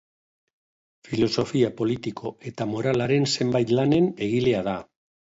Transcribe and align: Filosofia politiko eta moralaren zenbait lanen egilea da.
Filosofia 1.09 1.67
politiko 1.81 2.31
eta 2.51 2.67
moralaren 2.69 3.27
zenbait 3.41 3.75
lanen 3.81 4.09
egilea 4.29 4.63
da. 4.69 4.75